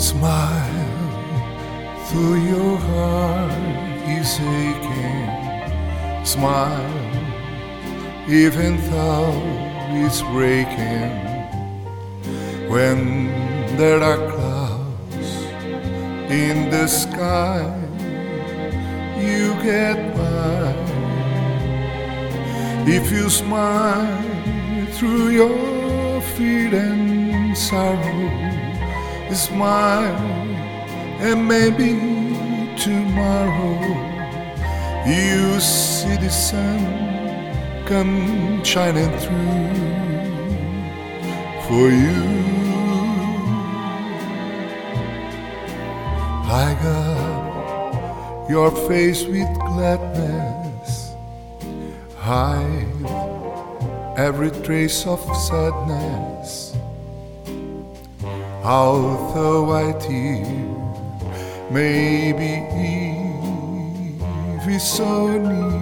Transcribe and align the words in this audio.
Smile, 0.00 0.96
through 2.06 2.36
your 2.36 2.78
heart 2.78 3.52
is 4.08 4.40
aching. 4.40 6.24
Smile, 6.24 7.04
even 8.26 8.80
though 8.90 9.36
it's 9.92 10.22
breaking. 10.22 11.12
When 12.70 13.26
there 13.76 14.02
are 14.02 14.16
clouds 14.32 15.28
in 16.30 16.70
the 16.70 16.86
sky, 16.86 17.60
you 19.20 19.52
get 19.62 20.16
by. 20.16 20.74
If 22.88 23.12
you 23.12 23.28
smile 23.28 24.24
through 24.92 25.28
your 25.28 26.22
fear 26.22 26.74
and 26.74 27.56
sorrow 27.56 28.69
smile, 29.36 30.16
and 31.20 31.46
maybe 31.46 31.90
tomorrow 32.76 33.78
you 35.06 35.60
see 35.60 36.16
the 36.16 36.30
sun 36.30 36.80
come 37.86 38.62
shining 38.64 39.10
through 39.18 39.70
for 41.66 41.88
you. 41.88 42.40
I 46.52 46.74
got 46.82 48.50
your 48.50 48.70
face 48.88 49.24
with 49.24 49.48
gladness, 49.60 51.14
hide 52.18 52.86
every 54.16 54.50
trace 54.50 55.06
of 55.06 55.20
sadness. 55.36 56.74
Although 58.62 59.72
I 59.72 59.92
tear, 59.92 60.44
maybe 61.70 62.60
Eve 62.76 64.68
is 64.68 64.82
so 64.82 65.28
near. 65.38 65.80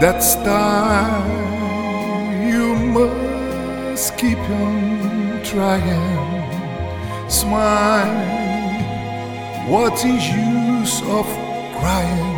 That's 0.00 0.36
time 0.36 1.26
you 2.48 2.76
must 2.76 4.16
keep 4.16 4.38
on 4.38 5.40
trying. 5.42 6.46
Smile. 7.28 8.36
What 9.68 9.94
is 10.04 10.28
use 10.30 11.02
of 11.10 11.26
crying? 11.80 12.36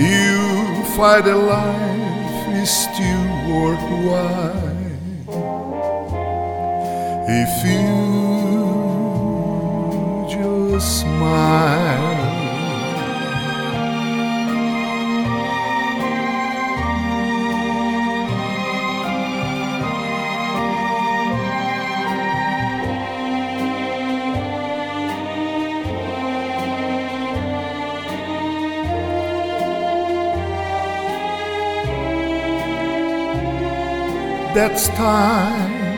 You 0.00 0.84
fight 0.96 1.28
a 1.28 1.36
life 1.36 2.48
is 2.48 2.68
still 2.68 3.26
worthwhile 3.48 4.71
if 7.28 7.64
you 7.64 7.92
just 10.28 11.00
smile. 11.00 12.12
That's 34.54 34.88
time 34.88 35.91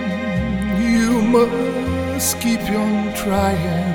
you 0.95 1.21
must 1.23 2.41
keep 2.41 2.61
on 2.71 3.13
trying. 3.15 3.95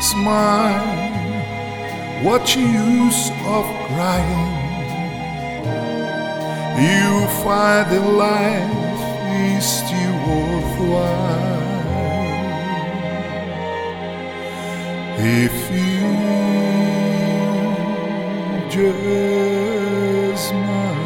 Smile, 0.00 0.86
what 2.24 2.44
use 2.56 3.30
of 3.56 3.64
crying? 3.88 4.52
You 6.86 7.26
find 7.42 7.84
that 7.90 8.06
life 8.28 9.02
is 9.48 9.64
still 9.78 10.16
worthwhile 10.26 11.62
if 15.18 15.56
you 15.70 16.08
just 18.74 20.48
smile. 20.48 21.01